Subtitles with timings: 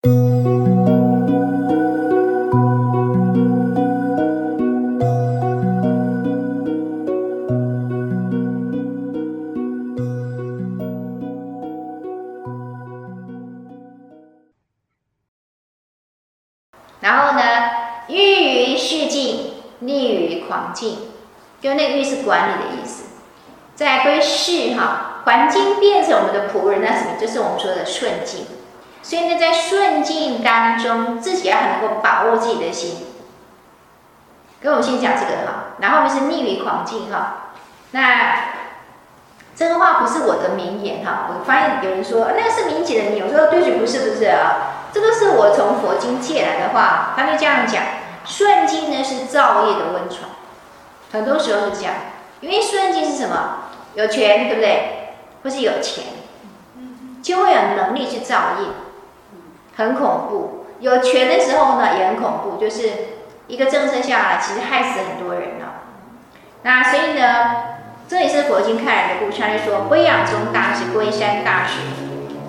[0.00, 0.10] 然
[17.18, 17.42] 后呢，
[18.08, 18.14] 欲
[18.72, 20.96] 于市境，立于狂境，
[21.60, 23.06] 就那个“喻”是管理的意思。
[23.74, 27.16] 再归市哈，环境变成我们的仆人，那什么？
[27.20, 28.46] 就是我们说的顺境。
[29.00, 33.06] 所以呢，在顺境当中，自己要很能够把握自己的心。
[34.60, 37.52] 跟我们先讲这个哈，然后我们是逆于狂境哈。
[37.92, 38.54] 那
[39.54, 44.74] 这个话不是我的名言哈，我发现有人说那个是明姐的名言，我说对不起，不是不是啊。
[44.92, 47.82] 这个是我从佛经借来的话，他就这样讲：
[48.24, 50.30] 顺境呢是造业的温床，
[51.12, 51.94] 很多时候是这样，
[52.40, 53.64] 因为顺境是什么？
[53.94, 55.14] 有权，对不对？
[55.42, 56.04] 或是有钱，
[57.22, 58.66] 就会有能力去造业，
[59.78, 60.66] 很恐怖。
[60.80, 62.90] 有权的时候呢，也很恐怖，就是
[63.46, 65.84] 一个政策下来，其实害死很多人了。
[66.62, 71.78] 那所以呢，这也是佛经看来的故事，他就说：溈仰宗大师、龟山大师。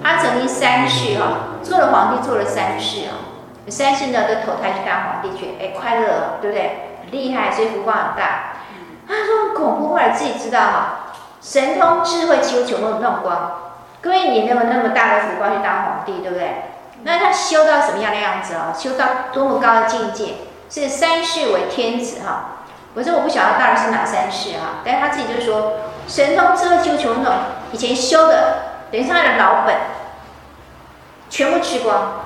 [0.02, 3.38] 他曾经三世哈、做了皇帝，做了三世啊。
[3.68, 7.00] 三世呢，都投胎去当皇帝去，哎，快乐了，对不对？
[7.12, 8.54] 厉害，所以福报很大。
[9.08, 11.00] 他说很恐怖，后来自己知道哈、
[11.42, 13.52] 神通智慧几乎全部弄光。
[14.02, 16.69] 各位，你没有那么大的福报去当皇帝，对不对？
[17.04, 18.74] 那他修到什么样的样子啊？
[18.78, 20.36] 修到多么高的境界？
[20.70, 25.74] 是三世为天子哈、我说我不晓得到底是哪三世啊，但是他自己就说，
[26.08, 27.34] 神通智慧几乎全部弄，
[27.72, 28.70] 以前修的。
[28.92, 29.76] 等于是他的老本，
[31.30, 32.22] 全部吃光，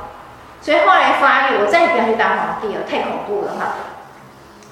[0.62, 3.74] 所以后来发育，我再也不要去当皇帝了，太恐怖了哈。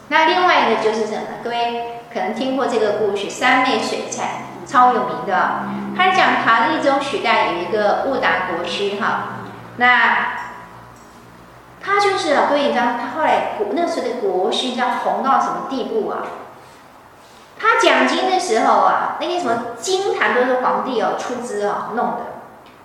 [0.08, 1.22] 那另外一个就是什么？
[1.44, 5.64] 各位可能听过这个故事，三昧水忏超有名的。
[5.98, 9.41] 他讲唐懿宗时代有一个悟达国师哈，
[9.82, 10.38] 那
[11.82, 16.22] 他就是啊，各位你知道他后来国那时候的国师，你知道红到什么地步啊？
[17.60, 22.22] 他讲经的时候啊，那个什么经坛都是皇帝哦出资哦弄的，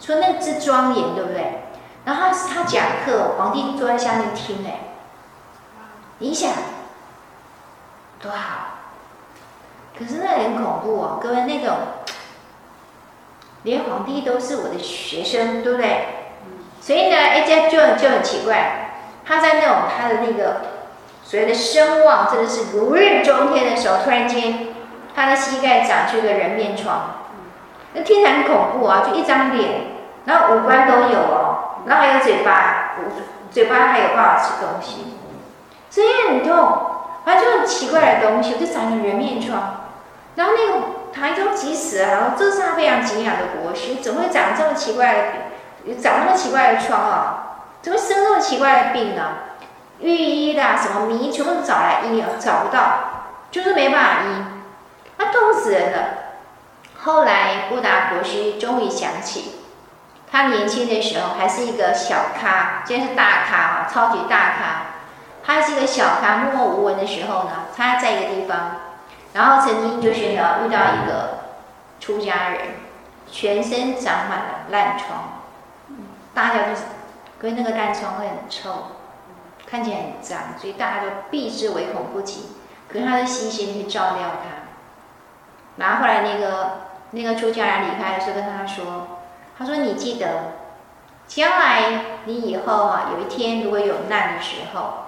[0.00, 1.64] 说那之庄严，对不对？
[2.06, 4.80] 然后他讲课，皇帝坐在下面听哎，
[6.20, 6.50] 你想
[8.22, 8.78] 多好，
[9.98, 11.76] 可是那很恐怖哦，各位那种
[13.64, 16.22] 连皇帝都是我的学生，对不对？
[16.86, 18.92] 所以呢，哎，这就就很奇怪，
[19.26, 20.60] 他在那种他的那个。
[21.24, 24.68] 所谓的声望真的是如日中天的时候，突然间，
[25.12, 27.24] 他的膝盖长出一个人面疮，
[27.94, 29.02] 那听起来很恐怖啊！
[29.04, 29.70] 就一张脸，
[30.26, 32.94] 然后五官都有哦，然后还有嘴巴，
[33.50, 35.16] 嘴巴还有办法吃东西，
[35.90, 36.54] 所以很痛，
[37.24, 39.88] 反正就很奇怪的东西，就长了人面疮。
[40.36, 45.40] 然后那个唐懿宗急死了，然后这是他非常敬仰的国师，怎么会长这么奇怪的病，
[45.94, 47.42] 长那么奇怪的疮啊？
[47.80, 49.22] 怎么生那么奇怪的病呢？
[50.00, 52.82] 御医的什么名全部找来医啊，找不到，
[53.50, 54.44] 就是没办法医，
[55.16, 55.98] 那痛死人了。
[56.98, 59.60] 后来布达国师终于想起，
[60.30, 64.82] 他年轻的时候还是一个小咖，现在是大咖啊，超级大咖。
[65.44, 68.72] 他是一个小咖，默默无闻的时候呢，他在一个地方，
[69.32, 71.38] 然后曾经就是呢遇到一个
[72.00, 72.60] 出家人，
[73.30, 75.35] 全身长满了烂疮，
[76.36, 76.82] 大家就是，
[77.40, 78.70] 因为那个烂疮会很臭。
[79.66, 82.50] 看起来很脏，所以大家都避之唯恐不及。
[82.88, 84.68] 可是他的细心去照料他，
[85.76, 89.18] 然后后来那个那个出家人离开的时候，跟他说
[89.58, 90.52] ：“他说你记得，
[91.26, 95.06] 将来你以后啊，有一天如果有难的时候，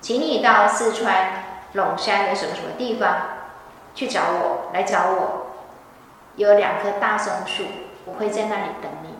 [0.00, 3.16] 请你到四川陇山的什么什么地方
[3.94, 5.46] 去找我，来找我。
[6.34, 7.64] 有两棵大松树，
[8.06, 9.14] 我会在那里等你。”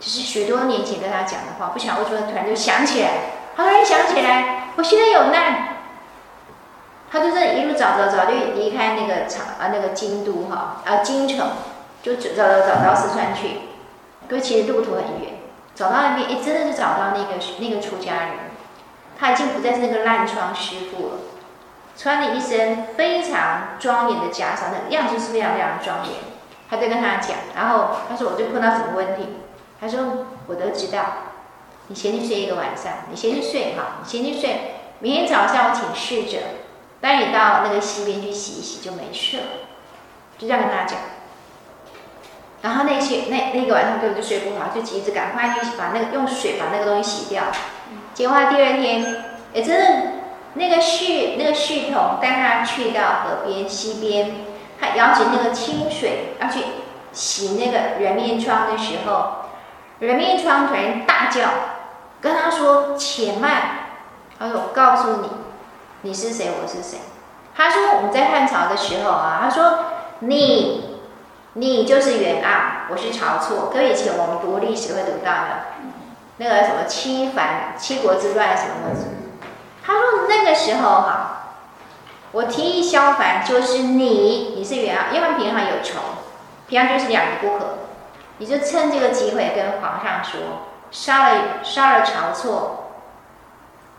[0.00, 3.10] 就是许多年前跟他讲的话，不晓得为什么突然就想起来。
[3.54, 5.76] 他突然想起来，我现在有难。
[7.12, 11.50] 他就这一路找找找，就离开那个长啊那个京都哈啊京城，
[12.02, 13.48] 就找找找到四川去。
[14.28, 15.40] 因为其实路途很远，
[15.74, 18.30] 找到那边，哎，真的是找到那个那个出家人。
[19.18, 21.14] 他已经不再是那个烂疮师傅了，
[21.94, 26.14] 穿了一身非常庄严的袈裟，那个样子是非常非常庄严。
[26.70, 29.36] 他就跟他讲，然后他说我就碰到什么问题。
[29.80, 31.04] 他说：“我都知道，
[31.88, 34.74] 你先去睡一个晚上，你先去睡哈，你先去睡。
[34.98, 36.38] 明天早上我请侍者
[37.00, 39.42] 带你到那个溪边去洗一洗，就没事了。”
[40.36, 40.98] 就这样跟他讲。
[42.60, 47.44] 然后那些那那个晚上根本就睡不好，就急着赶快去把那个用水把那个东西洗掉。
[48.12, 49.24] 结果他第二天，
[49.54, 50.12] 也真的
[50.54, 54.44] 那个侍那个侍童带他去到河边溪边，
[54.78, 56.60] 他舀起那个清水要去
[57.12, 59.36] 洗那个人面疮的时候。
[60.00, 61.42] 人面疮突然大叫，
[62.20, 63.52] 跟他说：“且慢！”
[64.38, 65.30] 他说：“我告诉你，
[66.02, 66.50] 你是谁？
[66.60, 66.98] 我是谁？”
[67.54, 69.78] 他说：“我们在汉朝的时候啊，他说
[70.20, 71.00] 你，
[71.52, 73.70] 你就是袁盎，我是晁错。
[73.72, 75.66] 跟以前我们读历史会读到的，
[76.38, 78.96] 那个什么七反七国之乱什么的。
[79.82, 81.56] 他说那个时候哈，
[82.32, 85.98] 我提议萧凡，就是你，你是袁盎，因为平常有仇，
[86.66, 87.78] 平常就是两个不和，
[88.40, 90.40] 你就趁这个机会跟皇上说，
[90.90, 92.90] 杀了杀了晁错，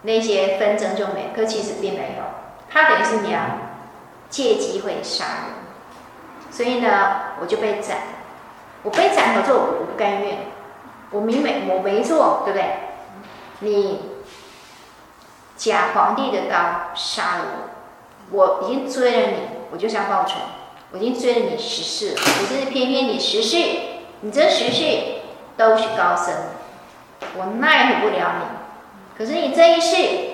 [0.01, 2.23] 那些纷争就没，可其实并没有。”
[2.67, 3.39] 他等于是你要
[4.31, 7.97] 借机会杀人，所以呢，我就被斩。
[8.81, 10.39] 我被斩了之后，我不甘愿，
[11.11, 12.65] 我明明我没错，对不对？
[13.59, 13.99] 你
[15.55, 17.45] 假皇帝的刀杀了
[18.31, 19.37] 我，我已经追了你，
[19.69, 20.37] 我就想报仇。
[20.93, 23.57] 我已经追了你十世了，可是偏偏你十世，
[24.21, 24.85] 你这十世
[25.57, 26.33] 都是高僧，
[27.35, 28.45] 我奈何不了你。
[29.17, 30.31] 可是你这一世。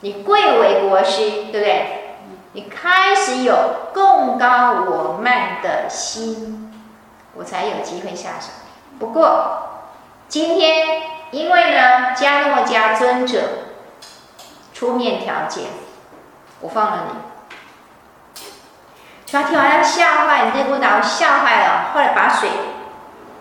[0.00, 2.16] 你贵为国师，对不对？
[2.52, 6.70] 你开始有贡高我慢的心，
[7.34, 8.48] 我才有机会下手。
[8.98, 9.80] 不过
[10.28, 11.00] 今天，
[11.30, 13.40] 因为呢，迦诺迦尊者
[14.74, 15.62] 出面调解，
[16.60, 18.42] 我放了你。
[19.32, 21.92] 他听完要吓坏，你这股脑吓坏了。
[21.94, 22.50] 后来把水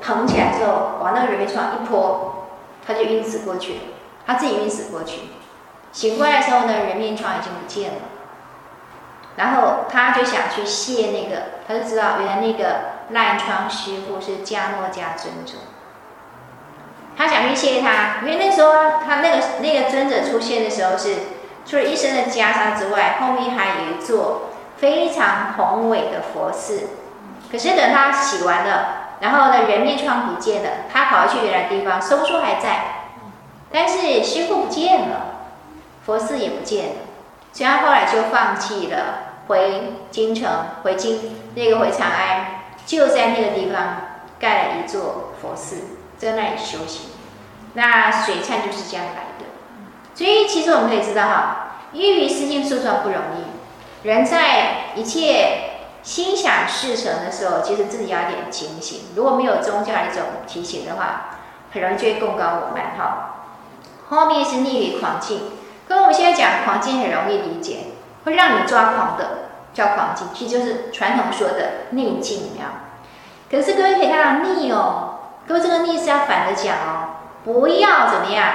[0.03, 2.50] 捧起来之后，往那个人面疮一泼，
[2.85, 3.79] 他就晕死过去了，
[4.27, 5.29] 他自己晕死过去。
[5.94, 8.00] 醒过来的时候呢，人面疮已经不见了。
[9.38, 12.79] 然后他就想去谢那个，他就知道原来那个
[13.11, 15.53] 烂疮师傅是迦诺迦尊者。
[17.15, 18.73] 他想去谢他，因为那时候
[19.05, 21.15] 他那个那个尊者出现的时候是
[21.65, 26.89] 除了一身的袈裟之外，后面还有一座非常宏伟的佛寺。
[27.51, 33.05] 可是等他洗完了，然后呢，人面疮不见了，他跑去原来地方，收书还在，
[33.71, 35.27] 但是师傅不见了。
[36.05, 36.95] 佛寺也不见了，
[37.53, 40.49] 所以他后来就放弃了回京城，
[40.83, 42.47] 回京那个回长安，
[42.85, 44.01] 就在那个地方
[44.37, 45.77] 盖了一座佛寺，
[46.17, 47.11] 在那里修行。
[47.75, 49.45] 那水忏就是这样来的。
[50.13, 54.05] 所以其实我们可以知道哈，郁于思境诉状不容易。
[54.05, 55.72] 人在一切
[56.03, 59.05] 心想事成的时候，其实自己要点警醒。
[59.15, 61.39] 如果没有宗教一种提醒的话，
[61.71, 63.47] 很容易就会贡高我慢哈。
[64.09, 65.41] 后面是逆于狂境。
[65.88, 67.88] 跟我们现在讲狂境很容易理解，
[68.23, 72.95] 会让你抓狂的叫狂境，其实就是传统说的逆境啊。
[73.51, 77.09] 可是各位可以看到逆哦，各位这个逆是要反着讲哦，
[77.44, 78.45] 不要怎么样，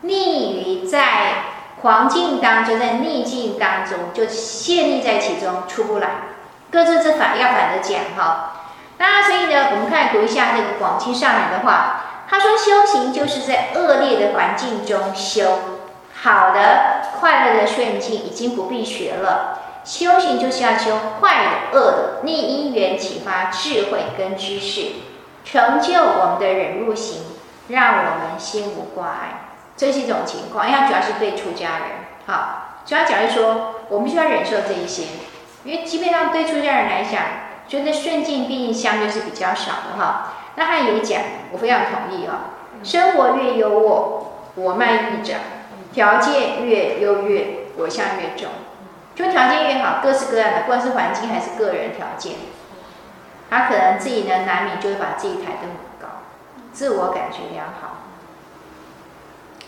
[0.00, 1.44] 逆于在
[1.80, 6.08] 狂境当中，在逆境当中就陷溺在其中出不来，
[6.72, 8.64] 各自这反要反着讲哈。
[8.98, 15.58] 那所以呢，我们看读一下这个广钦上人的话，他说修行就是在恶劣的环境中修。
[16.14, 19.58] 好的，快乐的顺境已经不必学了。
[19.84, 24.92] 修行就是要修坏的、恶的，逆因缘启发智慧跟知识，
[25.44, 27.22] 成就我们的忍辱行，
[27.66, 29.50] 让我们心无挂碍。
[29.76, 31.88] 这是一种情况，因为主要是对出家人。
[32.26, 35.06] 好，主要讲是说，我们需要忍受这一些，
[35.64, 37.22] 因为基本上对出家人来讲，
[37.68, 40.34] 觉得顺境毕竟相对是比较少的哈。
[40.56, 41.22] 那他也讲，
[41.52, 42.50] 我非常同意啊，
[42.82, 44.24] 生活越优渥，
[44.56, 45.38] 我慢愈长。
[45.92, 48.48] 条件越优越，我相越重。
[49.14, 52.32] 就条件越好，各式各样的，不管是环境还是个人条件，
[53.50, 56.22] 他可能自己呢难免就会把自己抬得很高，
[56.72, 57.98] 自我感觉良好。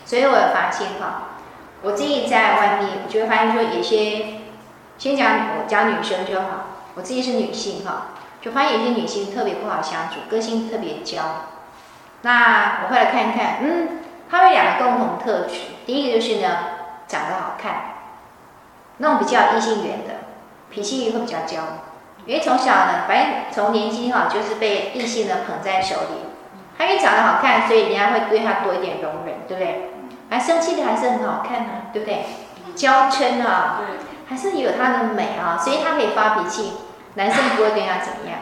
[0.03, 1.37] 所以我有发现哈，
[1.83, 4.25] 我自己在外面，我就会发现说，有些
[4.97, 6.47] 先讲我讲女生就好，
[6.95, 8.07] 我自己是女性哈，
[8.41, 11.21] 就发现有些女性特别不好相处，个性特别娇。
[12.21, 13.99] 那我会来看一看，嗯。
[14.27, 15.53] 她们两个共同特质，
[15.85, 16.57] 第一个就是呢，
[17.07, 17.75] 长得好看，
[18.97, 20.15] 那种比较异性缘的，
[20.71, 21.61] 脾气会比较娇，
[22.25, 26.25] 因为从小呢，反正从年轻哈，就是被异性呢捧在手里。
[26.75, 29.91] 他因为长得好看，所以人家会对她多一点容忍，对不对？
[30.31, 32.25] 还生气的还是很好看呢、啊，对不对？
[32.75, 33.81] 娇嗔啊，
[34.27, 36.73] 还是有她的美啊，所以她可以发脾气，
[37.15, 38.39] 男生不会对她怎么样，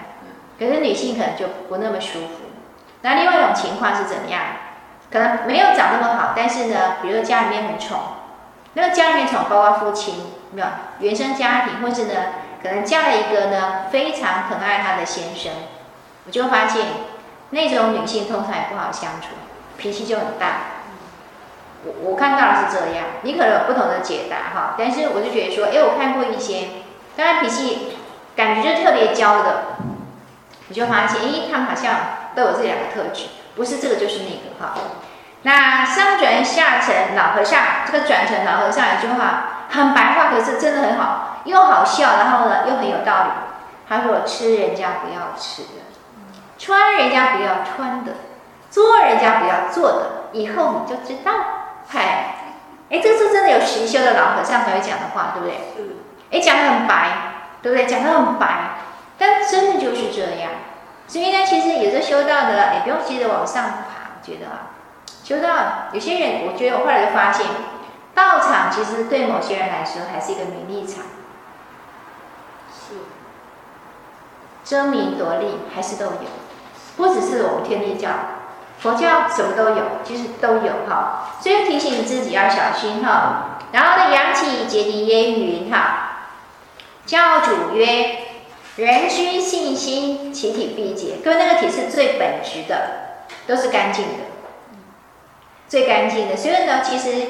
[0.57, 2.45] 可是女性可能就不那么舒服。
[3.01, 4.41] 那另外一种情况是怎么样？
[5.11, 7.99] 可能没有长那么好，但是呢，比如说家里面很宠，
[8.73, 10.15] 那个家里面宠，包括父亲，
[10.51, 10.67] 没有
[10.99, 12.13] 原生家庭，或是呢，
[12.63, 15.51] 可能嫁了一个呢非常疼爱她的先生，
[16.25, 16.85] 我就发现
[17.51, 19.27] 那种女性通常也不好相处，
[19.77, 20.72] 脾气就很大。
[21.85, 26.67] 我我看到的是这样，你可能有不同的解答哈，但是我就觉得说，哎，我看过一些，
[27.15, 27.97] 当然脾气
[28.35, 29.63] 感觉就特别娇的，
[30.69, 31.95] 我就发现，哎，他们好像
[32.35, 33.27] 都有这两个特质。
[33.55, 34.73] 不是这个就是那个哈。
[35.43, 43.29] 那上转下沉老和尚，这个转成老和尚一句话很白话，可是真的很好，又好笑，然后呢又很有道理。
[43.87, 45.83] 他说：“吃人家不要吃的，
[46.57, 48.13] 穿人家不要穿的，
[48.71, 51.31] 做人家不要做的，以后你就知道。”
[51.87, 52.35] 嗨，
[52.89, 55.59] 哎，这个是真的有实修的老和尚才会讲的话，对不对？
[56.31, 57.11] 哎，讲的很白，
[57.61, 57.85] 对不对？
[57.85, 58.77] 讲的很白，
[59.17, 60.51] 但真的就是这样。
[61.07, 64.71] 所以呢，其实有的修道的，也不用急着往上爬，我觉得啊。
[65.23, 67.45] 修道，有些人，我觉得我后来就发现，
[68.13, 71.03] 道场其实对某些人来说还是一个名利场，
[72.69, 72.95] 是
[74.65, 76.27] 争名夺利还是都有，
[76.97, 78.09] 不只是我们天地教，
[78.83, 81.37] 佛教什么都有，其实都有哈。
[81.39, 83.59] 所以提醒你自己要小心哈。
[83.71, 86.27] 然后呢，杨启解题烟云哈，
[87.05, 88.17] 教主曰：
[88.75, 91.15] 人之信心，其体必洁。
[91.23, 94.25] 各位，那个体是最本质的，都是干净的。
[95.69, 97.27] 最干净的，所以呢，其实，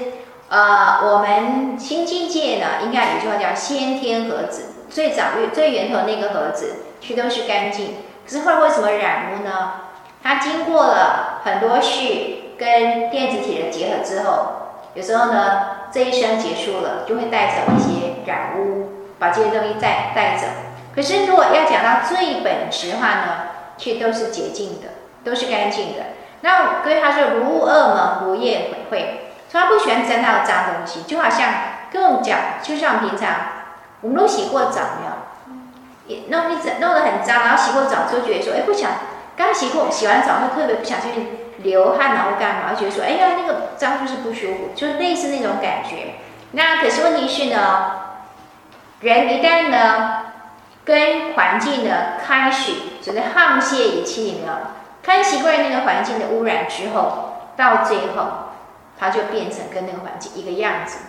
[0.49, 7.97] 呃，我们新境界呢，应该有句话叫“先天盒子”，最早、最源头那个盒子，其实都是干净。
[8.25, 9.73] 可是后来为什么染污呢？
[10.23, 14.47] 它经过了很多序跟电子体的结合之后，
[14.93, 20.47] 有时候呢，这一生结束了，就会带走一些染污，把这些东西带带走。
[20.95, 23.25] 可是如果要讲到最本质的话呢，
[23.77, 24.89] 却都是洁净的，
[25.25, 26.03] 都是干净的。
[26.41, 31.49] 那各位他说，如恶门，不业悔悔，所以他不喜欢沾到脏东西，就好像
[31.91, 33.29] 跟我们讲，就像平常
[34.01, 35.13] 我们都洗过澡，没有？
[36.05, 38.91] 也弄一整弄得很脏，然后洗过澡之后觉得说，哎，不想
[39.35, 41.07] 刚洗过，洗完澡会特别不想去
[41.57, 42.73] 流汗，然后干嘛？
[42.77, 46.15] 觉得说，哎呀，那个脏就是不舒服，就是类似那种感觉。
[46.51, 47.91] 那可是问题是呢，
[49.01, 50.21] 人一旦呢
[50.85, 54.71] 跟环境呢开始只是沆瀣一气呢。
[55.01, 58.51] 看习惯那个环境的污染之后，到最后，
[58.97, 60.99] 它就变成跟那个环境一个样子。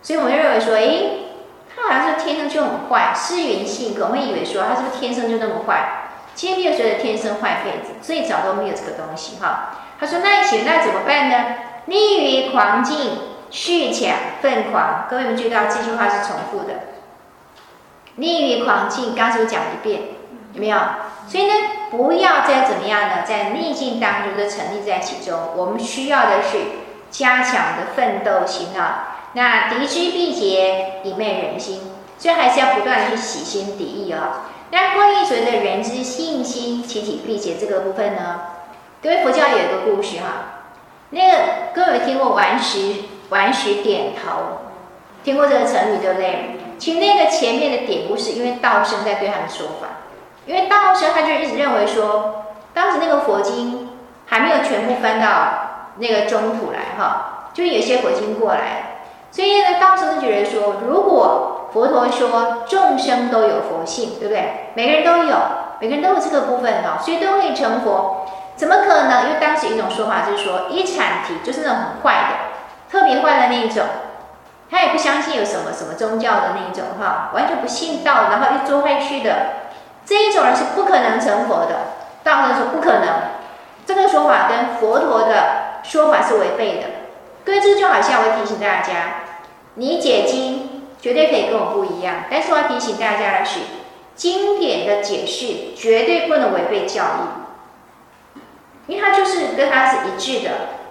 [0.00, 1.32] 所以我们就认为说，诶，
[1.74, 6.05] 他好像是天生就很坏，失原性格，我们以为说他是不是天生就那么坏？
[6.36, 9.78] 千没有觉得天生坏胚子，最早都没有这个东西哈。
[9.98, 11.44] 他说那一起那怎么办呢？
[11.86, 13.18] 逆于狂境，
[13.50, 15.06] 恃抢奋狂。
[15.08, 16.74] 各位们知道这句话是重复的。
[18.16, 20.02] 逆于狂境，刚才我讲一遍，
[20.52, 20.78] 有没有？
[21.26, 21.54] 所以呢，
[21.90, 25.38] 不要再怎么样呢，在逆境当中的沉溺在其中。
[25.56, 26.58] 我们需要的是
[27.10, 29.30] 加强的奋斗心啊。
[29.32, 31.80] 那敌之必竭，以昧人心，
[32.18, 34.50] 所以还是要不断的去洗心涤意啊。
[34.76, 38.40] 那关于所谓的人之信心，其体必竭这个部分呢，
[39.02, 40.68] 各位佛教有一个故事哈。
[41.08, 41.36] 那个
[41.74, 42.96] 各位听过顽石
[43.30, 44.68] 顽石点头，
[45.24, 46.58] 听过这个成语对不对？
[46.76, 49.86] 其实那个前面的典故是因为道生在对他的说法。
[50.44, 53.88] 因为道生他就一直认为说，当时那个佛经
[54.26, 58.98] 还没有全部翻到那个中土来哈，就有些佛经过来，
[59.30, 64.70] 所以呢，道生就觉得说，如果佛陀说众生都有佛性，对不对？
[64.72, 65.36] 每个人都有，
[65.78, 69.26] 每个人都有这个部分哈，所以都可以成佛，怎么可能？
[69.26, 73.84] 因为当时一种说法就是说，一阐提就是那种很坏的，特别坏的那一种，
[74.70, 79.34] 他也不相信有什么什么宗教的那一种哈，完全不信道，然后一做坏事的。
[80.06, 81.92] 这一种人是不可能成佛的，
[82.24, 83.06] 道人说不可能，
[83.84, 86.86] 这个说法跟佛陀的说法是违背的。
[87.44, 88.92] 各位，这就好像我会提醒大家，
[89.74, 90.65] 你解经
[91.00, 93.60] 绝对可以跟我不一样，但是我要提醒大家的是，
[94.14, 98.40] 经典的解释绝对不能违背教义，
[98.86, 100.50] 因为它就是跟它是一致的。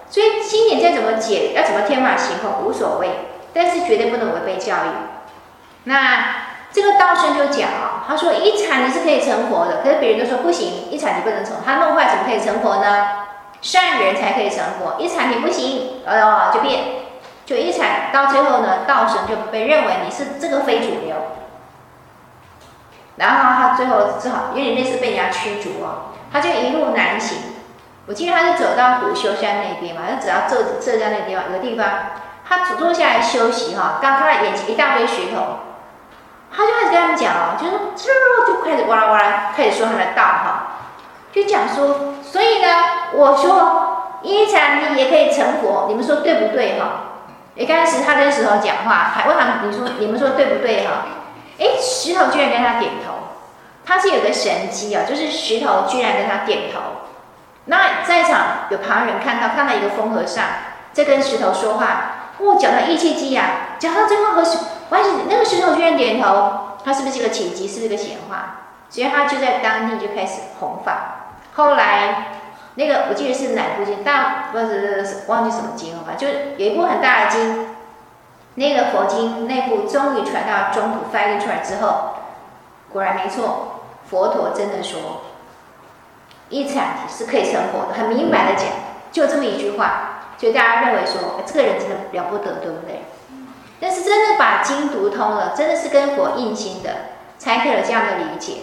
[0.10, 3.10] 所以经典再怎么解，要怎么天马行空无所谓，
[3.54, 4.90] 但是绝对不能违背教义。
[5.86, 6.44] 那。
[6.72, 13.08] 这个道生就讲啊，他说一禅你是可以成佛的，可是别人都说不行，一禅你不能成，他弄坏怎么可以成佛呢？
[13.62, 16.84] 善人才可以成佛，一禅你不行，哦，就变，
[17.46, 21.16] 就一阐到最后呢，道神就被认为你是这个非主流，
[23.18, 27.38] 然后他最后只好有点类似被人家驱逐哦，他就一路南行，
[28.08, 31.88] 我记得他是走到虎丘山那边嘛，他只要浙浙江那个地方有个地方，
[32.48, 35.60] 他坐坐下来休息哈，刚看到眼前一大堆石头。
[36.58, 38.08] 他就开始跟他们讲哦，就说这
[38.48, 40.68] 就开始哇啦哇啦，开始说他的道哈，
[41.34, 42.68] 就讲说，所以呢，
[43.14, 47.05] 我说一阐提也可以成佛，你们说对不对哈？
[47.56, 51.06] 一开始他跟石头讲话，还问他，你说你们说对不对哈？
[51.58, 53.14] 哎，石头居然跟他点头，
[53.86, 56.82] 他是有个神机啊，就是石头居然跟他点头。
[57.66, 60.44] 那在场有旁人看到，看到一个疯和尚
[60.92, 64.58] 在跟石头说话，哦，讲到义气机呀，讲到最后和石。
[64.88, 67.68] 关系那个石头居然点头，他是不是一个奇迹？
[67.68, 68.58] 是一个显化，
[68.88, 71.16] 所以他就在当地就开始弘法。
[71.56, 72.35] 后来
[72.78, 76.16] 那个我记得是哪部经，大不是忘记什么经了吧？
[76.18, 77.68] 就有一部很大的经，
[78.56, 82.16] 那个佛经内部终于传到中土翻译出来之后，
[82.92, 85.22] 果然没错，佛陀真的说，
[86.50, 88.68] 一禅是可以成佛的，很明白的讲，
[89.10, 93.06] 就这么一句话，所以大家认为说，这个人真的了不得，对不对？
[93.80, 96.90] 但是真的把经读通了，真的是跟佛印心的，
[97.38, 98.58] 才可以有这样的理解。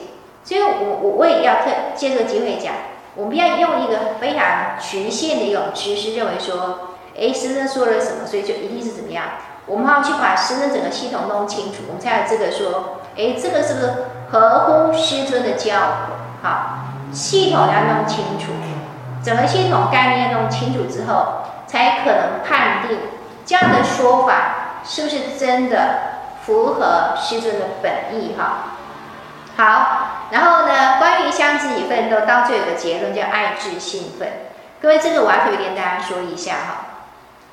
[0.44, 2.74] 所以我我我也要特借这个机会讲。
[3.14, 9.24] 我们要用一个非常局限的一种知识，认为说，哎，师尊说了什么，所以就一定是怎么样。
[9.66, 13.94] 我们要去把师尊整个系统弄清楚，我们才有资格说，哎，这个是不是
[14.30, 16.42] 合乎师尊的教诲？
[16.42, 16.78] 好，
[17.12, 18.52] 系统要弄清楚，
[19.22, 22.98] 整个系统概念弄清楚之后，才可能判定
[23.44, 25.98] 这样的说法是不是真的
[26.44, 28.34] 符合师尊的本意？
[28.38, 28.78] 哈。
[29.62, 34.28] 好，然后呢，关于相知以奋斗，到最后有个结论叫爱智兴奋。
[34.80, 36.86] 各位，这个我要特别跟大家说一下哈。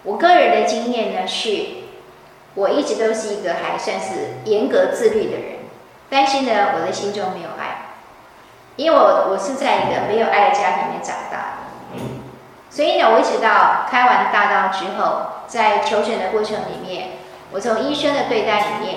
[0.02, 1.68] 我个人的经验呢是，
[2.56, 5.60] 我一直都是一个还算是严格自律的人，
[6.10, 7.94] 但是呢，我的心中没有爱，
[8.76, 12.02] 因为我我是在一个没有爱的家庭里面长大的，
[12.72, 17.10] 所以呢，我一直到开完大道之后，在求诊的过程里面，
[17.52, 18.96] 我从医生的对待里面，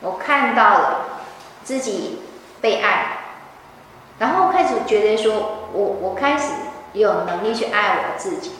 [0.00, 1.00] 我看到了
[1.62, 2.22] 自己。
[2.60, 3.18] 被爱，
[4.18, 6.52] 然后开始觉得说，我我开始
[6.92, 8.52] 有能力去爱我自己，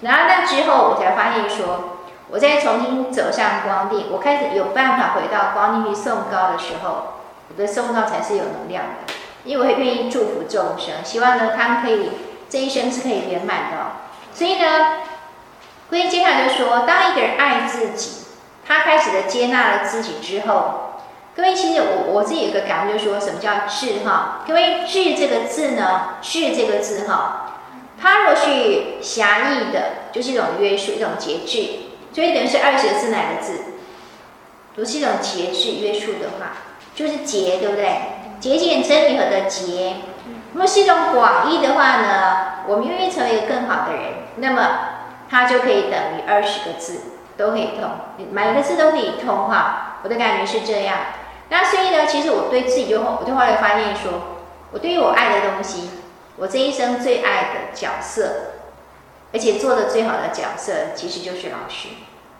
[0.00, 1.98] 然后那之后我才发现说，
[2.30, 12.10] 我再重新走上光地，我开始有办法回到光地去送高的时候，我的送高才是有能量的，因为我会愿意祝福众生，希望呢他们可以
[12.48, 13.76] 这一生是可以圆满的。
[14.32, 15.02] 所以呢，
[15.90, 18.24] 所以接下来就说，当一个人爱自己，
[18.66, 20.88] 他开始的接纳了自己之后。
[21.34, 24.42] 各位，其实我我自己有个感悟，就是说什么叫智哈？
[24.46, 27.54] 各位，智这个字呢，智这个字哈，
[27.98, 31.68] 它若是狭义的，就是一种约束，一种节制，
[32.12, 33.52] 所以等于是二十个字哪个字？
[34.74, 36.52] 如是一种节制约束的话，
[36.94, 37.96] 就是节，对不对？
[38.38, 39.94] 节俭真理和的节。
[40.52, 44.02] 若是一种广义的话呢，我们愿意成为一个更好的人，
[44.36, 44.78] 那么
[45.30, 47.00] 它就可以等于二十个字，
[47.38, 47.88] 都可以通，
[48.30, 49.96] 每个字都可以通哈。
[50.02, 50.98] 我的感觉是这样。
[51.52, 55.90] 那所以呢，其实我对自己就，我就后来发现说，我对于我爱的东西，
[56.38, 58.52] 我这一生最爱的角色，
[59.34, 61.88] 而且做的最好的角色，其实就是老师。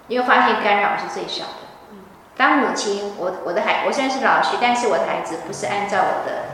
[0.09, 1.99] 因为发现干扰是最少的。
[2.39, 6.45] 当母亲，我我的孩，我虽然是老师，但是我的孩子不是按照我的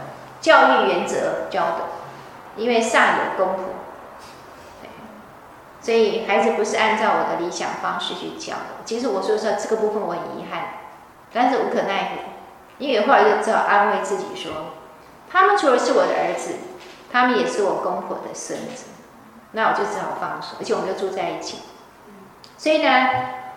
[0.41, 1.85] 教育原则教的，
[2.57, 3.65] 因为上有公婆，
[5.81, 8.83] 所以孩子不是按照我的理想方式去教的。
[8.85, 10.71] 其实我说说这个部分我很遗憾，
[11.33, 12.28] 但是无可奈何。
[12.79, 14.53] 因为后来就只好安慰自己说，
[15.31, 16.55] 他们除了是我的儿子，
[17.13, 18.85] 他们也是我公婆的孙子，
[19.53, 21.59] 那我就只好放手，而且我们就住在一起。
[22.57, 23.09] 所以呢，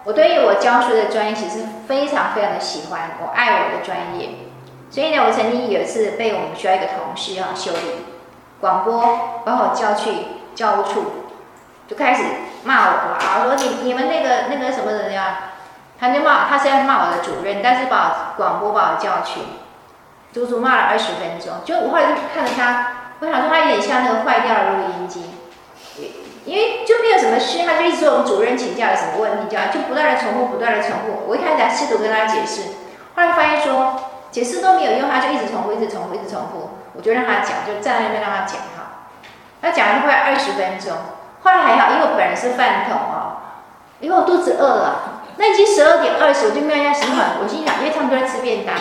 [0.03, 4.29] 我对于我教书的专业其实非常非常的喜欢，我爱我的专业。
[4.89, 8.05] 所以呢，我曾经有一次被我们学校一个同事要修理
[8.59, 10.11] 广播，把我叫去
[10.55, 11.05] 教务处，
[11.87, 12.23] 就开始
[12.63, 15.50] 骂我啊，说你你们那个那个什么人呀？
[16.01, 19.39] 他就骂，他是在骂我的主任，但是把广播把我叫去，
[20.33, 21.61] 足足骂了二十分钟。
[21.63, 22.87] 就我后来就看着他，
[23.19, 25.29] 我想说他有点像那个坏掉的录音机，
[26.43, 31.21] 因为就没有什么事，他就一直说我们主任请假有什么问题，就就不断的重复，不断的重复。
[31.27, 32.63] 我一开始还试图跟他解释，
[33.15, 36.81] 后来发现说解释都没有用，他就一直重复，一直重复，一直重复。
[36.97, 39.05] 我就让他讲，就站在那边让他讲哈。
[39.61, 40.97] 他讲了快二十分钟，
[41.43, 43.37] 后来还好，因为我本人是饭桶哦，
[43.99, 45.20] 因为我肚子饿了。
[45.41, 48.75] 那已经十二点二十，我就瞄一下时辰，我心想，因为他们都在吃便当，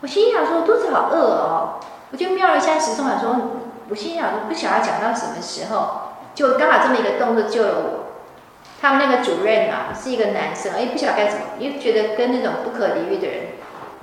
[0.00, 1.74] 我心想说肚子好饿哦，
[2.10, 3.36] 我就瞄了一下时钟，想说，
[3.90, 8.04] 我心想说不晓得讲到什么时候，就刚好这么一个动作救了我。
[8.80, 13.40] 他们那个主任啊是一个男生，哎，不晓得该怎么，因为觉得跟那种不可理喻的人，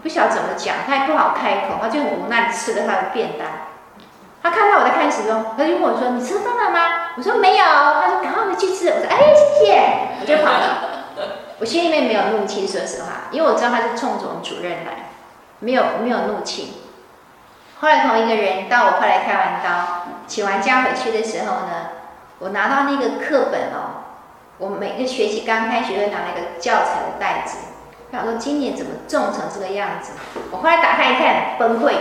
[0.04, 3.48] 不晓得怎么讲，他也不好开口，他就很无奈吃了他的便当。
[4.44, 9.82] 他看到我在看时钟，他就问我说：“你吃饭了吗？”我说：“没有。”他说：“赶快回去吃。”我说：“哎，谢谢。”
[10.22, 10.89] 我就跑了。
[11.60, 15.12] 我心里面没有怒气，说实话，因为我知道他是冲着我们主任来，
[15.60, 16.74] 没有没有怒气。
[17.82, 21.90] 后来同一个人到我后来开完刀，请完假回去的时候呢，
[22.40, 24.08] 我拿到那个课本哦，
[24.58, 27.58] 我每个学期刚开学会拿那个教材的袋子，
[28.10, 30.14] 他说今年怎么重成这个样子？
[30.52, 31.92] 我后来打开一看，崩溃，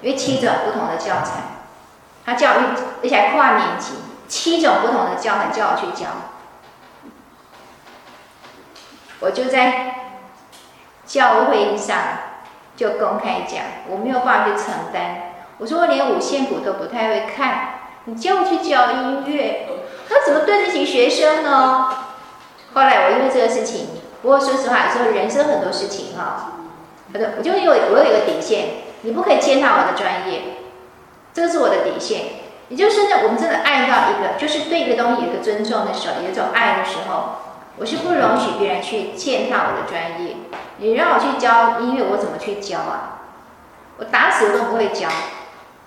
[0.00, 1.40] 因为七种不同的教材，
[2.24, 2.62] 他教育
[3.02, 3.94] 而且还跨年级，
[4.26, 6.08] 七种不同的教材叫我去教。
[9.22, 9.94] 我就在
[11.06, 11.96] 教会上
[12.76, 15.32] 就公开讲，我没有办法去承担。
[15.58, 17.74] 我说我连五线谱都不太会看，
[18.06, 19.68] 你叫我去教音乐，
[20.10, 21.94] 那怎么对得起学生呢？
[22.74, 23.88] 后来我因为这个事情，
[24.22, 26.54] 不过说实话，有时候人生很多事情哈，
[27.12, 28.68] 好的，我就有我有一个底线，
[29.02, 30.40] 你不可以践踏我的专业，
[31.32, 32.22] 这是我的底线。
[32.68, 40.36] 也就是呢，我们真的爱到一个，就是对一个东西有一个尊重的时候，有一种爱的时候，我是不容许别人去践踏我的专业。
[40.78, 43.20] 你让我去教音乐，我怎么去教啊？
[43.98, 45.08] 我打死我都不会教。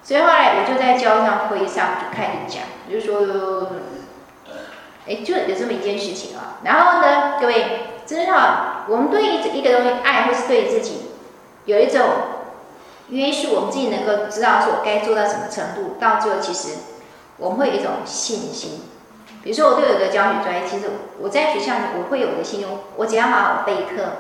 [0.03, 3.69] 所以后来我就在教上会议上就开始讲，就说，
[5.07, 6.57] 哎，就有这么一件事情啊。
[6.63, 11.11] 然后呢，各位知道，我们对于一个东西爱，或是对自己
[11.65, 12.01] 有一种
[13.09, 16.77] 约束，我们自己能够知道说该做到什么程度，到最后其实
[17.37, 18.81] 我们会有一种信心。
[19.45, 20.85] 比如说我对我的教学专业，其实
[21.21, 24.13] 我在学校里我会有我的信心，我只要好好备课。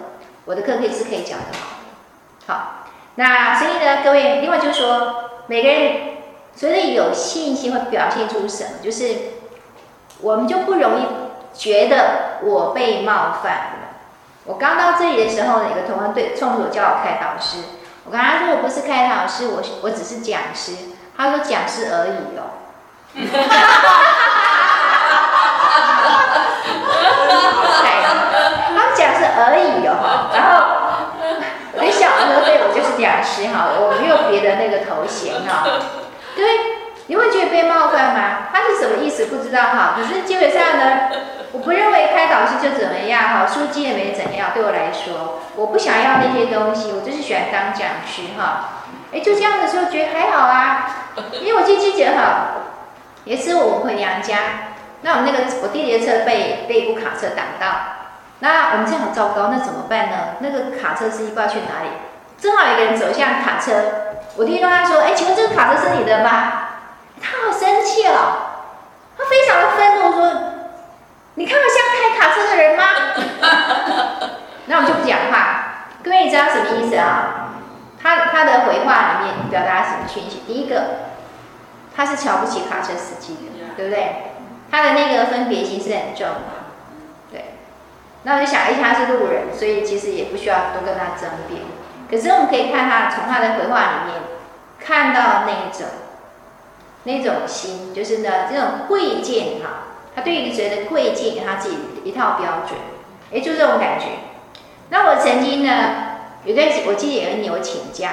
[0.45, 1.45] 我的课可以是可以讲的
[2.45, 2.85] 好，
[3.15, 6.17] 那所以呢，各位，另外就是说，每个人
[6.55, 8.69] 所以有信心会表现出什么？
[8.83, 9.15] 就是
[10.21, 11.07] 我们就不容易
[11.57, 13.97] 觉得我被冒犯了。
[14.43, 17.57] 我刚到这里的时候呢，有个同学对冲着我叫我开导师，
[18.05, 20.73] 我跟他说我不是开导师，我我只是讲师。
[21.17, 22.61] 他说讲师而已哦。
[28.75, 29.91] 他讲是而已哦，
[30.33, 30.53] 然后
[31.73, 35.65] 我就想说，对，我就是讲师哈，我没有别的那个头衔哈。
[36.35, 36.45] 对，
[37.07, 38.47] 你会觉得被冒犯吗？
[38.53, 39.25] 他是什么意思？
[39.27, 39.95] 不知道哈。
[39.95, 41.09] 可是基本上呢，
[41.51, 44.51] 我不认为开导师就怎么样哈，书记也没怎样。
[44.53, 48.83] 对我来说，我不想要那些东西，我就是喜欢当讲师哈。
[49.13, 52.47] 哎，就这样的时候觉得还好啊，因为我记记得哈，
[53.23, 54.35] 也是我回娘家，
[55.05, 57.67] 那我们那个我弟弟的车被被一部卡车挡到。
[58.39, 60.17] 那我们这样很糟糕，那怎么办呢？
[60.39, 61.89] 那个卡车司机不知道去哪里，
[62.39, 66.69] 正好有个人走向卡车，我弟弟跟他说：“哎，请问这个卡车是你的吗？”
[67.21, 68.65] 他好生气哦，
[69.15, 70.33] 他非常的愤怒说
[71.35, 72.83] ：“你看我像开卡车的人吗？”
[74.65, 75.37] 那我们就不讲话。
[76.03, 77.51] 各位，你知道什么意思啊？
[78.01, 80.41] 他他的回话里面表达什么讯息？
[80.47, 80.83] 第一个，
[81.95, 84.34] 他是瞧不起卡车司机的，对不对？
[84.71, 86.65] 他的那个分别心是很重的。
[87.31, 87.45] 对
[88.23, 91.61] 那我就想，哎，他是路人，所以其实也不需要多跟他争辩。
[92.09, 94.21] 可是我们可以看他从他的回话里面
[94.79, 95.87] 看到那一种
[97.03, 102.79] 那种心，就是呢这种贵贱哈，他对于谁的贵贱有他自己一套标准，
[103.33, 104.05] 哎，就这种感觉。
[104.89, 105.71] 那我曾经呢
[106.43, 108.11] 有段我记得有一年我请假，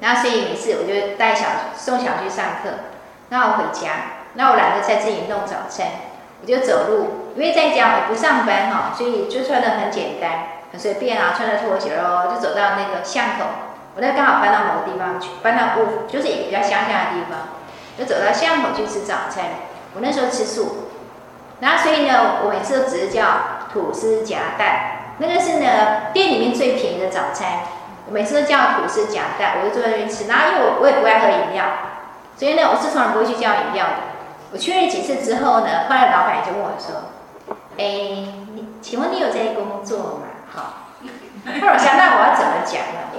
[0.00, 2.70] 然后所以每次我就带小送小去上课，
[3.28, 3.90] 然后回家，
[4.34, 5.86] 那我懒得在自己弄早餐。
[6.42, 13.44] 我就走路，因为在家我不上班哈，所以就穿得很简单，很随便啊，穿着拖鞋哦，就走到那个巷口。
[13.94, 17.60] 我那刚好搬到某个地方去，搬到屋，就是一个比较乡下的地方，
[17.98, 19.44] 就走到巷口去吃早餐。
[19.94, 20.86] 我那时候吃素，
[21.60, 23.24] 然后所以呢，我每次都只是叫
[23.70, 27.48] 吐司夹蛋，那个是呢店里面最便宜的早餐。
[28.06, 30.26] 我每次都叫吐司夹蛋，我就坐在那边吃。
[30.26, 31.66] 然后因为我我也不爱喝饮料，
[32.34, 34.09] 所以呢，我是从来不会去叫饮料的。
[34.52, 37.10] 我确认几次之后呢，后来老板就问我说
[37.78, 37.84] ：“哎，
[38.54, 40.88] 你请问你有在工作吗？”好，
[41.46, 43.10] 后来我想那我要怎么讲呢？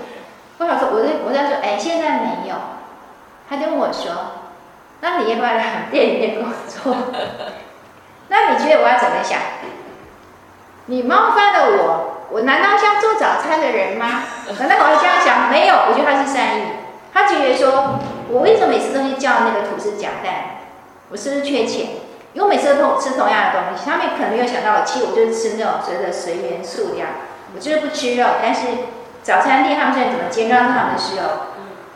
[0.58, 2.56] 我想说，我在我在说，哎，现在没有。
[3.50, 4.12] 他就问我说
[5.02, 6.96] ：“那你要不要来店里面工作？”
[8.30, 9.40] 那你觉得我要怎么想？
[10.86, 14.24] 你冒犯了我，我难道像做早餐的人吗？
[14.60, 15.50] 难道我要这样想？
[15.50, 16.64] 没有，我觉得他是善意。
[17.14, 20.51] 他觉得说，我为什么每次都去叫那个吐司夹蛋？
[21.12, 21.88] 我是不是缺钱？
[22.34, 27.10] 因为我每次都吃同样的东西，他们可能没有想到我，其实我就是吃那种所谓的随缘素这样。
[27.54, 28.68] 我就是不吃肉，但是
[29.22, 31.24] 早餐店他们现在怎么煎，让他们吃肉。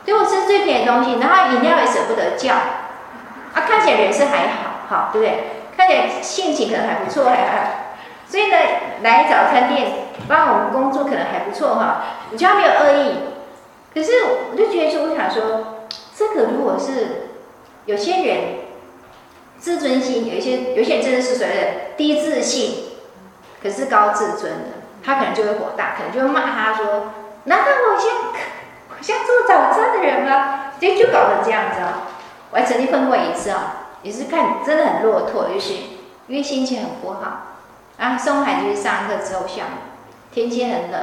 [0.03, 2.53] 所以我吃最便宜的东西，然后饮料也舍不得叫。
[2.53, 5.43] 啊，看起来人是还好，好对不对？
[5.77, 7.95] 看起来性情可能还不错，还还。
[8.27, 8.57] 所以呢，
[9.03, 9.87] 来早餐店
[10.27, 12.03] 帮我们工作可能还不错哈。
[12.29, 13.15] 我觉得没有恶意，
[13.93, 14.11] 可是
[14.51, 15.77] 我就觉得说，我想说，
[16.13, 17.29] 这个如果是
[17.85, 18.64] 有些人。
[19.65, 21.61] 自尊心有一些，有些人真的是所谓的
[21.97, 22.85] 低自信，
[23.63, 24.69] 可是高自尊的，
[25.03, 27.13] 他可能就会火大，可能就会骂他说
[27.45, 28.11] ：“难道我像
[28.91, 32.09] 我像做早餐的人吗？”就就搞成这样子啊！
[32.51, 35.73] 我还曾经碰过一次啊，也是看真的很落拓，就是
[36.27, 37.57] 因为心情很不好，
[37.97, 39.81] 然后送孩子去上课之后下午，
[40.31, 41.01] 天气很冷，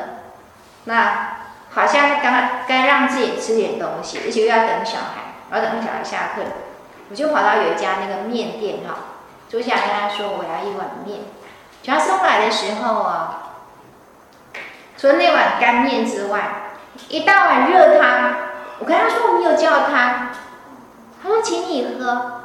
[0.85, 1.39] 那
[1.71, 6.43] 好像刚该让自己吃点东西，而且又要等小孩，然后等小孩下课。
[7.13, 8.97] 我就跑到有一家那个面店哈，
[9.47, 11.21] 坐下来跟他说，我要一碗面。
[11.85, 13.59] 他送来的时候啊，
[14.97, 16.73] 除了那碗干面之外，
[17.11, 18.35] 一大碗热汤。
[18.79, 20.31] 我跟他说我没有叫汤，
[21.23, 22.41] 他说请你喝。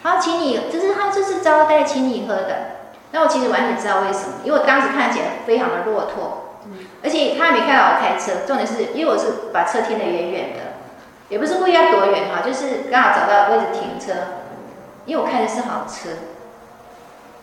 [0.00, 2.76] 他请你，就是他这是招待请你喝的。
[3.10, 6.60] 那我其实完全知道为什么，因为我当时看起来非常的落拓，
[7.02, 8.46] 而且他也没看到我开车。
[8.46, 10.60] 重点是因为我是把车停得远远的，
[11.30, 14.12] 也不是故意要躲远哈，就是刚好找到位置停车。
[15.06, 16.10] 因为我开的是好车，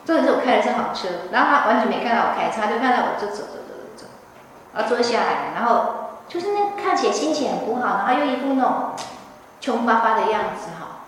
[0.06, 4.06] 重点是我开的是好车，然后他完全没看到我开车，他就看到我就走走走走走，
[4.76, 6.04] 然后坐下来，然后。
[6.30, 8.92] 就是那看起来心情很不好，然后又一副那种
[9.62, 11.08] 穷巴巴的样子哈，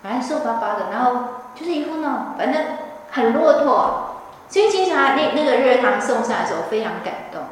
[0.00, 1.24] 反正瘦巴巴的，然后
[1.56, 2.62] 就是一副那种反正
[3.10, 4.20] 很落拓。
[4.48, 7.42] 所以经常那那个热汤送上来的时候，非常感动。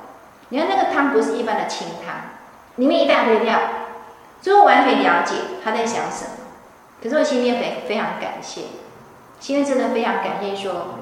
[0.51, 2.15] 你看那个汤不是一般的清汤，
[2.77, 3.59] 里面一大堆料，
[4.47, 6.31] 所以我完全了解他在想什么。
[7.03, 8.61] 可是我心里非非常感谢，
[9.41, 11.01] 心里真的非常感谢说，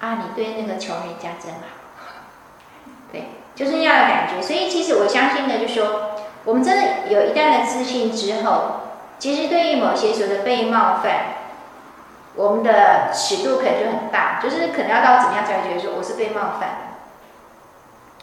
[0.00, 2.26] 啊，你对那个穷人家真好，
[3.12, 3.26] 对。
[3.54, 8.80] 就是那样的感觉，所以其实我相信呢，就是说，我们真的有一旦的自信之后，
[9.20, 11.36] 其实对于某些所谓的被冒犯，
[12.34, 16.96] 我们的尺度可能就很大，就是可能要到怎么样才会觉得说我是被冒犯。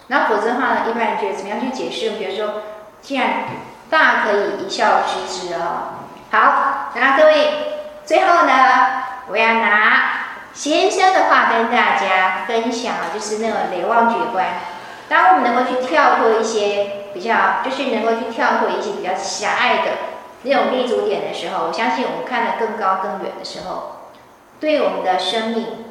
[0.07, 2.17] 然后否则的话呢，一般人觉得怎么样去解释？
[2.17, 2.63] 比如说，
[3.01, 3.45] 既然
[3.89, 5.95] 大可以一笑置之啊。
[6.31, 7.53] 好，那各位，
[8.05, 8.53] 最后呢，
[9.27, 14.45] 我要拿先生的话跟大家分享，就是那个雷望觉观。
[15.07, 19.91] 当我们能够去跳脱一些比较，就是能够去跳脱一些比较狭隘的
[20.43, 24.01] 那种立足点的时候，我相信我们看得更高更远的时候，
[24.59, 25.85] 对我们的生命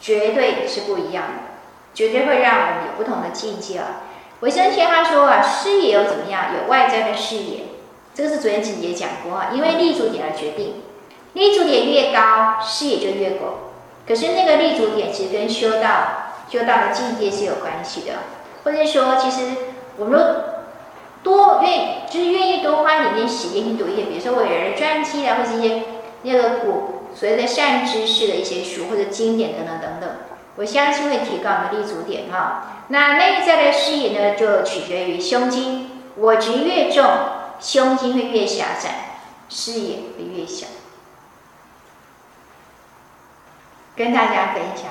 [0.00, 1.42] 绝对是不一样的，
[1.94, 3.86] 绝对会让我们有不同的境界啊。
[4.40, 6.46] 维生学他说啊，视野又怎么样？
[6.54, 7.60] 有外在的视野，
[8.14, 10.82] 这个是昨天子也讲过啊，因为立足点而决定，
[11.32, 13.54] 立足点越高，视野就越广。
[14.06, 16.22] 可是那个立足点其实跟修道。
[16.48, 18.12] 修道的境界是有关系的，
[18.62, 19.48] 或者说，其实
[19.96, 20.42] 我们都
[21.24, 25.82] 多愿，就是愿意多花一点点时间去读一些，比如说伟人的传记啊，或者一些
[26.22, 30.08] 那个古所谓的善知识的一些书或者经典等等等等，
[30.56, 32.82] 我相信会提高我们的立足点哈。
[32.88, 37.04] 那内在的视野呢，就取决于胸襟，我执越重，
[37.60, 40.66] 胸襟会越狭窄，视野会越小。
[43.96, 44.86] 跟大家分享。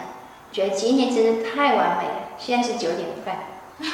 [0.52, 2.30] 觉得今天真的太完美了。
[2.38, 3.36] 现在是九点半。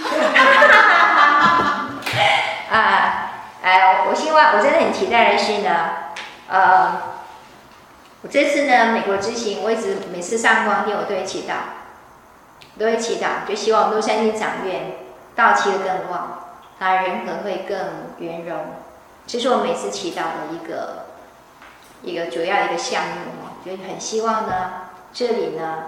[2.72, 3.32] 啊，
[3.64, 5.90] 哎，我希望，我真的很期待的是呢，
[6.48, 7.02] 呃，
[8.22, 14.98] 我这次呢美国之行，我一直每次上光电，我都会祈祷，都会祈祷，就希望洛杉矶长院
[15.36, 16.44] 到期的更旺，
[16.80, 17.78] 啊，人格会更
[18.20, 18.58] 圆融，
[19.26, 21.06] 这是我每次祈祷的一个
[22.04, 24.72] 一个主要一个项目，就很希望呢，
[25.12, 25.86] 这里呢。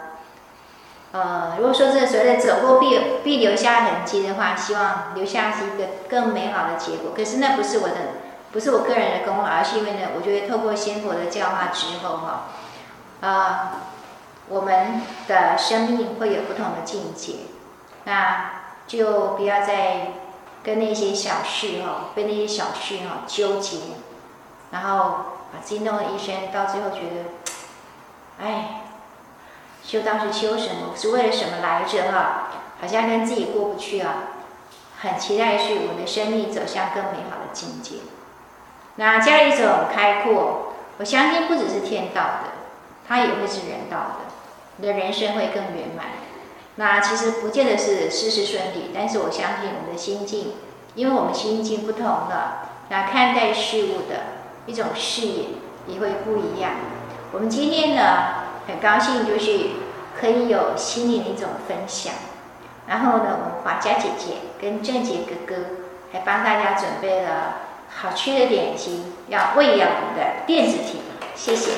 [1.12, 7.12] 呃，如果说是所谓的走过必必留下痕迹的话，希望留下是一个更美好的结果。
[7.16, 7.96] 可是那不是我的，
[8.54, 12.46] 不是我个人的功劳，而是因为呢，我觉得透过仙佛的教化之后哈，
[13.20, 13.82] 啊、
[14.48, 17.34] 我们的生命会有不同的境界，
[18.06, 20.14] 那就不要再
[20.64, 23.80] 跟那些小事哈，被那些小事哈纠结，
[24.72, 25.00] 然后
[25.52, 27.26] 把自己弄了一身，到最后觉得，
[28.40, 28.80] 哎。
[29.86, 30.96] 修道是修什么？
[30.96, 32.10] 是为了什么来着？
[32.10, 32.48] 哈，
[32.80, 34.14] 好像跟自己过不去啊。
[35.02, 37.96] 很期待是我们的生命走向更美好的境界。
[38.96, 42.52] 那这样一种开阔，我相信不只是天道的，
[43.08, 44.16] 它也会是人道的。
[44.78, 46.06] 你的人生会更圆满。
[46.76, 50.54] 那其实不见得是事事顺利，但是我相信我们的心境，
[50.96, 54.22] 因为我们心境不同了，那看待事物的
[54.66, 55.46] 一种视野
[55.88, 56.72] 也会不一样。
[57.32, 58.02] 我们今天呢，
[58.68, 59.70] 很高兴，就是
[60.20, 62.14] 可以有心灵的一种分享。
[62.88, 65.62] 然后呢，我们华家姐姐跟正杰哥哥
[66.12, 67.58] 还帮大家准备了
[67.96, 71.02] 好吃的点心，要喂养我们的电子体。
[71.36, 71.72] 谢谢。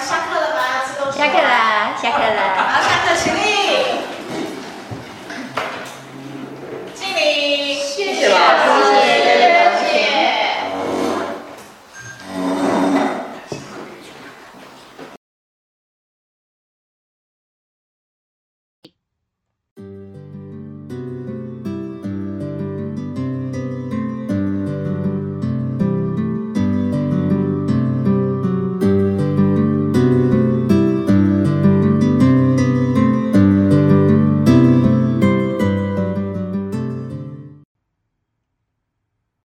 [0.00, 0.84] 下课了吧？
[0.86, 1.18] 吃东西。
[1.18, 2.83] 下课了，下课了。